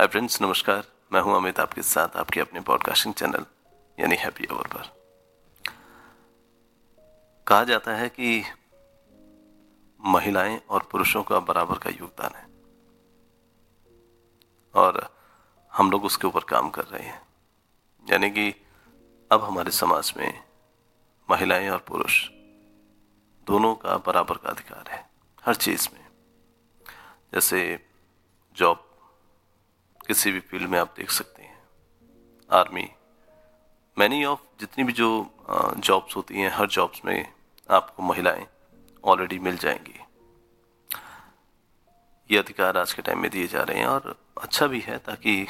[0.00, 3.46] Hi friends नमस्कार। मैं हूँ अमित आपके साथ, आपके अपने पॉडकास्टिंग चैनल
[4.00, 4.82] यानी हैप्पी आवर पर।
[7.46, 8.44] कहा जाता है कि
[10.00, 12.44] महिलाएँ और पुरुषों का बराबर का योगदान है।
[14.74, 15.16] और
[15.72, 17.22] हम लोग उसके ऊपर काम कर रहे हैं।
[18.10, 18.66] यानी कि
[19.32, 20.44] अब हमारे समाज में
[21.30, 22.28] महिलाएँ और पुरुष
[23.46, 25.10] दोनों का बराबर का अधिकार है,
[25.44, 26.06] हर चीज़ में।
[27.34, 27.88] जैसे
[28.52, 28.89] जॉब
[30.10, 31.58] किसी भी फ़ील्ड में आप देख सकते हैं।
[32.50, 32.88] आर्मी
[33.96, 35.08] मैनी ऑफ़ जितनी भी जो
[35.78, 37.32] जॉब्स होती हैं, हर जॉब्स में
[37.70, 38.46] आपको महिलाएँ
[39.04, 39.98] ऑलरेडी मिल जाएँगी।
[42.30, 45.46] ये अधिकार आज के टाइम में दिए जा रहे हैं और अच्छा भी है ताकि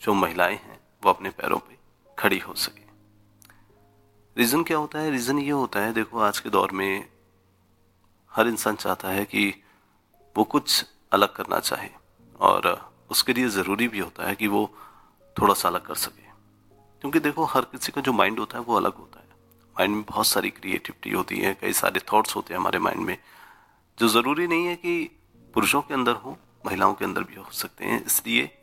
[0.00, 1.76] जो महिलाएँ हैं, वो अपने पैरों पे
[2.18, 2.82] खड़ी हो सके।
[4.36, 5.10] रीज़न क्या होता है?
[5.10, 7.08] रीज़न ये होता है, देखो आज के दौर में
[8.32, 9.64] हर इंसान चाहता है कि
[10.36, 11.90] वो कुछ अलग करना चाहे
[12.40, 14.74] और उसके लिए ज़रूरी भी होता है कि वो
[15.40, 16.22] थोड़ा सा अलग कर सके।
[17.00, 19.26] क्योंकि देखो, हर किसी का जो माइंड होता है वो अलग होता है।
[19.70, 23.18] माइंड में बहुत सारी क्रिएटिविटी होती है, कई सारे थॉट्स होते हैं हमारे माइंड में,
[23.98, 25.10] जो ज़रूरी नहीं है कि
[25.54, 28.58] पुरुषों के अंदर हो, महिलाओं के अंदर भी हो सकते हैं। इसलिए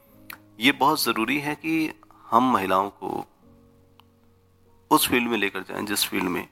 [0.59, 1.93] ये बहुत ज़रूरी है कि
[2.27, 3.25] हम महिलाओं को
[4.91, 6.47] उस फ़ील्ड में लेकर जाएँ, जिस फ़ील्ड में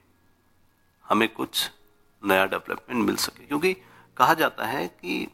[1.09, 1.71] हमें कुछ
[2.25, 3.73] नया डेवलपमेंट मिल सके। क्योंकि
[4.17, 5.27] कहा जाता है कि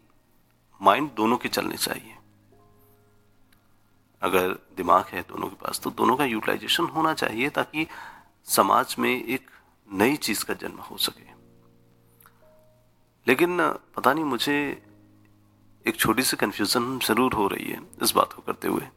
[0.82, 2.16] माइंड दोनों के चलने चाहिए।
[4.22, 7.88] अगर दिमाग है दोनों के पास तो दोनों का यूटिलाइजेशन होना चाहिए ताकि
[8.48, 9.50] समाज में एक
[9.88, 11.28] नई चीज़ का जन्म हो सके।
[13.28, 13.58] लेकिन,
[13.96, 14.56] पता नहीं, मुझे
[15.86, 18.88] एक छोटी सी कंफ्यूजन ज़रूर हो रही है इस बात को करते हुए।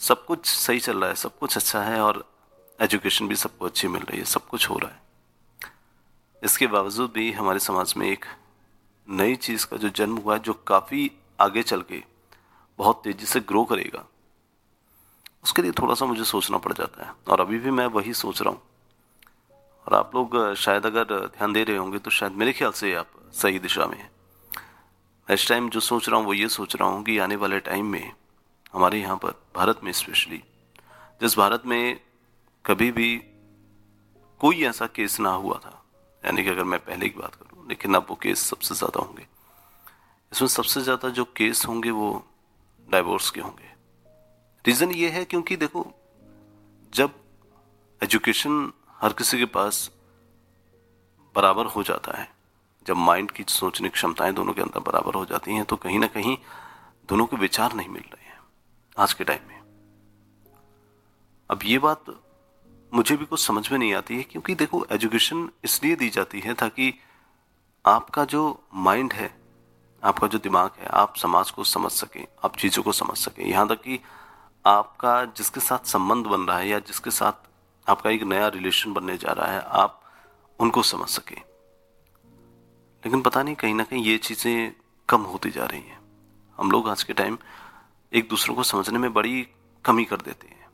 [0.00, 2.24] सब कुछ सही चल रहा है, सब कुछ अच्छा है और
[2.80, 5.00] एजुकेशन भी सबको अच्छी मिल रही है, सब कुछ हो रहा है।
[6.42, 8.24] इसके बावजूद भी हमारे समाज में एक
[9.08, 12.02] नई चीज़ का जो जन्म हुआ है जो काफ़ी आगे चल के
[12.78, 14.04] बहुत तेज़ी से ग्रो करेगा।
[15.44, 18.42] उसके लिए थोड़ा सा मुझे सोचना पड़ जाता है। और अभी भी मैं वही सोच
[18.42, 18.60] रहा हूँ।
[19.86, 23.10] और आप लोग शायद अगर ध्यान दे रहे होंगे तो शायद मेरे ख्याल से आप
[23.34, 24.10] सही दिशा में हैं।
[25.28, 27.86] इस टाइम जो सोच रहा हूँ, वो ये सोच रहा हूँ कि आने वाले टाइम
[27.86, 28.12] में
[28.74, 30.42] हमारे यहाँ पर भारत में स्पेशली
[31.20, 32.00] जिस भारत में
[32.64, 33.16] कभी भी
[34.40, 35.78] कोई ऐसा केस ना हुआ था।
[36.22, 39.26] यानी कि अगर मैं पहले की बात करूँ, लेकिन अब वो केस सबसे ज़्यादा होंगे।
[40.32, 42.10] इसमें सबसे ज़्यादा जो केस होंगे वो
[42.92, 43.70] डाइवोर्स के होंगे।
[44.64, 45.86] रीज़न ये है क्योंकि देखो,
[46.92, 47.14] जब
[48.00, 49.90] एजुकेशन हर किसी के पास
[51.34, 52.28] बराबर हो जाता है,
[52.86, 55.98] जब माइंड की सोचने की क्षमताएँ दोनों के अंदर बराबर हो जाती हैं तो कहीं
[55.98, 56.36] ना कहीं
[57.08, 58.38] दोनों के विचार नहीं मिल रहे हैं
[58.98, 59.60] आज के टाइम में।
[61.50, 62.04] अब ये बात
[62.92, 66.54] मुझे भी कुछ समझ में नहीं आती है क्योंकि देखो एजुकेशन इसलिए दी जाती है
[66.54, 66.94] ताकि
[67.84, 68.42] आपका जो
[68.74, 69.41] माइंड है
[70.04, 73.68] आपका जो दिमाग है, आप समाज को समझ सकें, आप चीज़ों को समझ सकें। यहाँ
[73.68, 74.00] तक कि
[74.66, 77.32] आपका जिसके साथ संबंध बन रहा है या जिसके साथ
[77.90, 80.02] आपका एक नया रिलेशन बनने जा रहा है, आप
[80.60, 81.42] उनको समझ सकें।
[83.04, 84.72] लेकिन पता नहीं, कहीं ना कहीं ये चीज़ें
[85.08, 86.00] कम होती जा रही हैं।
[86.58, 87.38] हम लोग आज के टाइम
[88.12, 89.48] एक दूसरों को समझने में बड़ी
[89.84, 90.66] कमी कर देते हैं।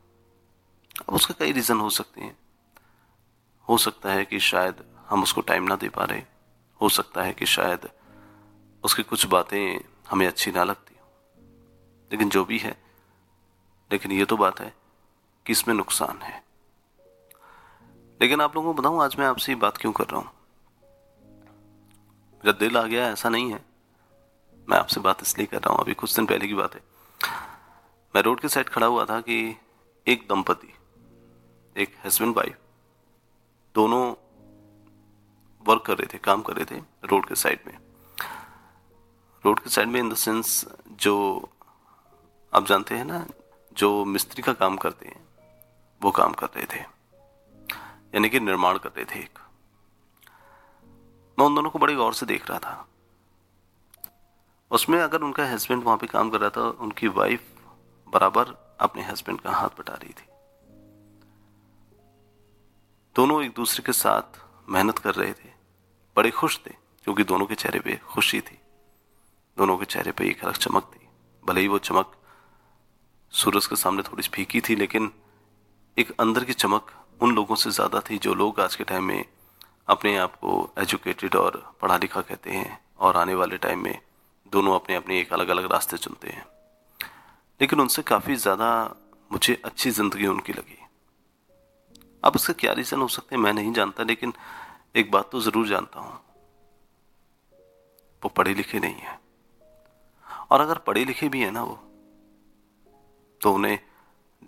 [1.09, 2.37] अब उसके कई रीज़न हो सकते हैं।
[3.69, 4.75] हो सकता है कि शायद
[5.09, 6.23] हम उसको टाइम ना दे पा रहे।
[6.81, 7.89] हो सकता है कि शायद
[8.83, 9.79] उसकी कुछ बातें
[10.09, 11.07] हमें अच्छी ना लगती हो।
[12.11, 12.83] लेकिन जो भी है,
[13.91, 14.73] लेकिन ये तो बात है
[15.45, 16.43] कि इसमें नुकसान है।
[18.21, 20.31] लेकिन आप लोगों को बताऊँ, आज मैं आपसे बात क्यों कर रहा हूँ?
[22.35, 23.65] मेरा दिल आ गया, ऐसा नहीं है।
[24.69, 26.81] मैं आपसे बात इसलिए कर रहा हूँ, अभी कुछ दिन पहले की बात है।
[28.15, 29.57] मैं रोड के साइड खड़ा हुआ था कि
[30.07, 30.73] एक दंपति,
[31.77, 32.57] एक हस्बैंड वाइफ,
[33.75, 34.15] दोनों
[35.67, 37.88] वर्क कर रहे थे, काम कर रहे थे रोड के साइड में।
[39.45, 41.49] रोड के साइड में इन द सेंस जो
[42.53, 43.25] आप जानते हैं ना,
[43.73, 45.27] जो मिस्त्री का काम करते हैं,
[46.01, 46.79] वो काम कर रहे थे।
[48.15, 49.39] यानी कि निर्माण कर रहे थे एक।
[51.39, 52.87] मैं उन दोनों को बड़े गौर से देख रहा था।
[54.71, 57.47] उसमें अगर उनका हस्बैंड वहाँ पे काम कर रहा था, उनकी वाइफ
[58.07, 60.25] बराबर अपने हस्बैंड का हाथ बटा रही थी।
[63.15, 65.49] दोनों एक दूसरे के साथ मेहनत कर रहे थे।
[66.15, 66.69] बड़े खुश थे,
[67.03, 68.58] क्योंकि दोनों के चेहरे पे खुशी थी।
[69.59, 71.07] दोनों के चेहरे पर एक अलग चमक थी।
[71.43, 72.15] भले ही वो चमक
[73.33, 75.11] सूरज के सामने थोड़ी सी फीकी थी, लेकिन
[75.97, 76.91] एक अंदर की चमक
[77.21, 79.25] उन लोगों से ज़्यादा थी जो लोग आज के टाइम में
[79.89, 83.99] अपने आप को एजुकेटेड और पढ़ा लिखा कहते हैं और आने वाले टाइम में
[84.53, 86.45] दोनों अपने अपने एक अलग अलग रास्ते चुनते हैं।
[87.59, 88.69] लेकिन उनसे काफ़ी ज़्यादा
[89.31, 90.77] मुझे अच्छी ज़िंदगी उनकी लगी।
[92.23, 94.33] अब इसका क्या रीज़न हो सकते हैं मैं नहीं जानता, लेकिन
[94.95, 96.19] एक बात तो ज़रूर जानता हूँ।
[98.23, 99.17] वो पढ़े लिखे नहीं है।
[100.51, 101.75] और अगर पढ़े लिखे भी है ना वो
[103.41, 103.77] तो उन्हें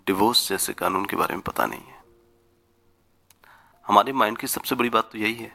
[0.06, 2.00] डिवोर्स जैसे कानून के बारे में पता नहीं है।
[3.86, 5.50] हमारे माइंड की सबसे बड़ी बात तो यही है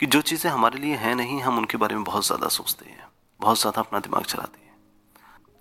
[0.00, 3.06] कि जो चीज़ें हमारे लिए हैं नहीं, हम उनके बारे में बहुत ज़्यादा सोचते हैं,
[3.40, 4.74] बहुत ज़्यादा अपना दिमाग चलाते हैं।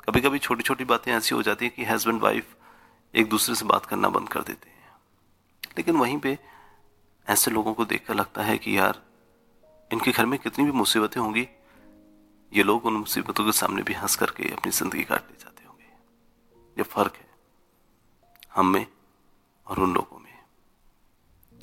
[0.08, 2.56] कभी कभी छोटी छोटी बातें ऐसी हो जाती है कि हस्बैंड वाइफ
[3.14, 4.90] एक दूसरे से बात करना बंद कर देते हैं।
[5.78, 6.38] लेकिन वहीं पे
[7.28, 9.02] ऐसे लोगों को देखकर लगता है कि यार,
[9.92, 11.48] इनके घर में कितनी भी मुसीबतें होंगी
[12.52, 15.86] ये लोग उन मुसीबतों के सामने भी हंस करके अपनी ज़िंदगी काट ले जाते होंगे।
[16.78, 17.30] ये फ़र्क है
[18.56, 18.86] हम में
[19.68, 20.34] और उन लोगों में।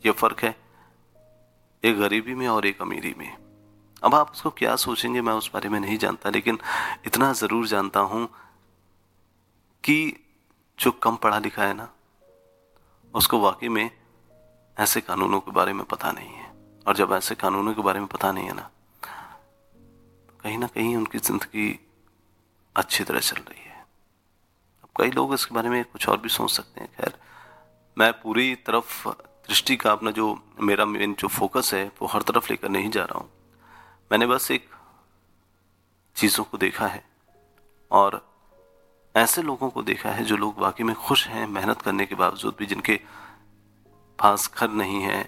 [0.04, 0.54] ये फ़र्क है
[1.82, 3.36] एक गरीबी में और एक अमीरी में।
[4.02, 6.58] अब आप उसको क्या सोचेंगे मैं उस बारे में नहीं जानता, लेकिन
[7.06, 8.26] इतना ज़रूर जानता हूँ
[9.84, 10.24] कि
[10.78, 11.88] जो कम पढ़ा लिखा है ना,
[13.14, 13.90] उसको वाकई में
[14.76, 16.46] ऐसे कानूनों के बारे में पता नहीं है।
[16.86, 18.70] और जब ऐसे कानूनों के बारे में पता नहीं है ना
[20.40, 21.78] कहीं ना कहीं उनकी ज़िंदगी
[22.76, 23.80] अच्छी तरह चल रही है।
[24.84, 27.12] अब कई लोग इसके बारे में कुछ और भी सोच सकते हैं। खैर,
[27.96, 30.26] मैं पूरी तरफ़ दृष्टि का अपना जो
[30.60, 33.30] मेरा मेन जो फोकस है, वो हर तरफ़ लेकर नहीं जा रहा हूँ।
[34.10, 34.68] मैंने बस एक
[36.16, 37.02] चीज़ों को देखा है
[37.90, 38.20] और
[39.14, 42.54] ऐसे लोगों को देखा है जो लोग वाकई में खुश हैं मेहनत करने के बावजूद
[42.58, 43.00] भी, जिनके
[44.18, 45.20] पास घर नहीं है,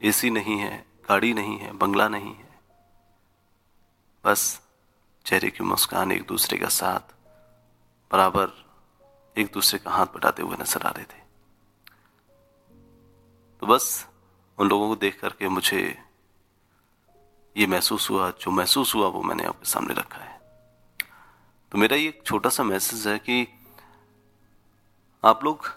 [0.00, 2.47] एसी नहीं है, गाड़ी नहीं है, बंगला नहीं है।
[4.28, 4.42] बस
[5.26, 7.00] चेहरे की मुस्कान एक दूसरे का साथ,
[8.10, 8.50] बराबर
[9.36, 11.20] एक दूसरे का हाथ बटाते हुए नज़र आ रहे थे।
[13.62, 13.86] तो बस
[14.58, 15.80] उन लोगों को देख करके मुझे
[17.56, 20.36] ये महसूस हुआ, जो महसूस हुआ वो मैंने आपके सामने रखा है।
[21.72, 23.46] तो मेरा ये एक छोटा सा मैसेज है कि
[25.24, 25.72] आप लोग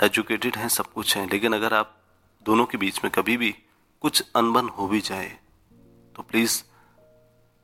[0.00, 1.96] एजुकेटेड हैं, सब कुछ हैं, लेकिन अगर आप
[2.46, 3.54] दोनों के बीच में कभी भी
[4.02, 5.28] कुछ अनबन हो भी जाए
[6.16, 6.62] तो प्लीज़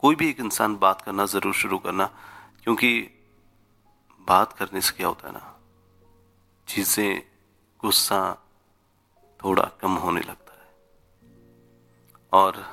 [0.03, 2.07] कोई भी एक इंसान बात करना ज़रूर शुरू करना,
[2.65, 2.91] क्योंकि
[4.29, 5.55] बात करने से क्या होता है ना,
[6.69, 7.23] चीज़ें
[7.81, 8.21] गुस्सा
[9.41, 10.69] थोड़ा कम होने लगता है।
[12.33, 12.65] और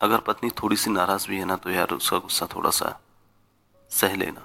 [0.00, 2.98] अगर पत्नी थोड़ी सी नाराज़ भी है ना तो यार उसका गुस्सा थोड़ा सा
[3.90, 4.44] सह लेना।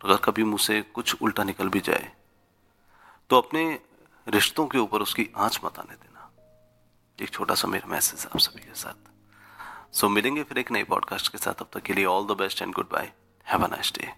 [0.00, 2.10] अगर कभी मुझसे कुछ उल्टा निकल भी जाए
[3.30, 3.62] तो अपने
[4.26, 6.30] रिश्तों के ऊपर उसकी आँच मत आने देना।
[7.18, 9.08] एक छोटा सा मेरा मैसेज आप सभी के साथ।
[9.92, 12.62] सो मिलेंगे फिर एक नए पॉडकास्ट के साथ। अब तक के लिए all the best
[12.62, 13.12] and good bye
[13.46, 14.12] have a nice day